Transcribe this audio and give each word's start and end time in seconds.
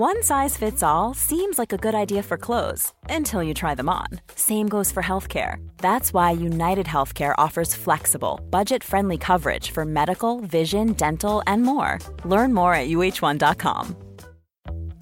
One 0.00 0.22
size 0.22 0.56
fits 0.56 0.82
all 0.82 1.12
seems 1.12 1.58
like 1.58 1.74
a 1.74 1.76
good 1.76 1.94
idea 1.94 2.22
for 2.22 2.38
clothes 2.38 2.94
until 3.10 3.42
you 3.42 3.52
try 3.52 3.74
them 3.74 3.90
on. 3.90 4.06
Same 4.34 4.66
goes 4.66 4.90
for 4.90 5.02
healthcare. 5.02 5.56
That's 5.76 6.14
why 6.14 6.30
United 6.30 6.86
Healthcare 6.86 7.34
offers 7.36 7.74
flexible, 7.74 8.40
budget 8.48 8.82
friendly 8.82 9.18
coverage 9.18 9.72
for 9.72 9.84
medical, 9.84 10.40
vision, 10.40 10.94
dental, 10.94 11.42
and 11.46 11.64
more. 11.64 11.98
Learn 12.24 12.54
more 12.54 12.72
at 12.72 12.88
uh1.com. 12.88 13.94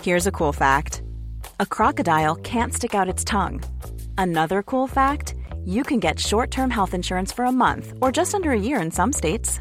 Here's 0.02 0.26
a 0.26 0.32
cool 0.32 0.52
fact 0.52 1.02
a 1.60 1.66
crocodile 1.66 2.34
can't 2.34 2.74
stick 2.74 2.92
out 2.92 3.08
its 3.08 3.22
tongue. 3.22 3.62
Another 4.26 4.64
cool 4.64 4.88
fact 4.88 5.36
you 5.64 5.84
can 5.84 6.00
get 6.00 6.18
short 6.18 6.50
term 6.50 6.70
health 6.70 6.92
insurance 6.92 7.30
for 7.30 7.44
a 7.44 7.52
month 7.52 7.92
or 8.02 8.10
just 8.10 8.34
under 8.34 8.50
a 8.50 8.58
year 8.60 8.80
in 8.80 8.90
some 8.90 9.12
states. 9.12 9.60